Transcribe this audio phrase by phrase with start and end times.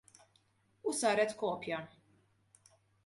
[0.91, 1.83] U saret kopja.